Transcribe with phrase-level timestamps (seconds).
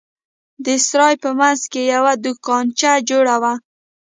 [0.65, 3.53] د سراى په منځ کښې يوه دوکانچه جوړه وه.